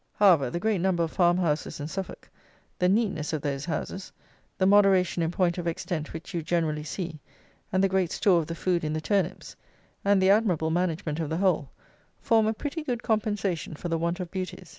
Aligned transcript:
However, 0.15 0.49
the 0.49 0.59
great 0.59 0.81
number 0.81 1.03
of 1.03 1.11
farm 1.11 1.37
houses 1.37 1.79
in 1.79 1.87
Suffolk, 1.87 2.27
the 2.79 2.89
neatness 2.89 3.33
of 3.33 3.43
those 3.43 3.65
houses, 3.65 4.11
the 4.57 4.65
moderation 4.65 5.21
in 5.21 5.29
point 5.29 5.59
of 5.59 5.67
extent 5.67 6.11
which 6.11 6.33
you 6.33 6.41
generally 6.41 6.83
see, 6.83 7.19
and 7.71 7.83
the 7.83 7.87
great 7.87 8.11
store 8.11 8.39
of 8.39 8.47
the 8.47 8.55
food 8.55 8.83
in 8.83 8.93
the 8.93 8.99
turnips, 8.99 9.55
and 10.03 10.19
the 10.19 10.31
admirable 10.31 10.71
management 10.71 11.19
of 11.19 11.29
the 11.29 11.37
whole, 11.37 11.69
form 12.19 12.47
a 12.47 12.53
pretty 12.55 12.81
good 12.83 13.03
compensation 13.03 13.75
for 13.75 13.89
the 13.89 13.97
want 13.99 14.19
of 14.19 14.31
beauties. 14.31 14.69